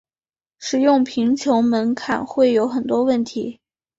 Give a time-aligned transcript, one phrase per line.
[0.57, 3.59] 使用贫穷门槛会有很多问题。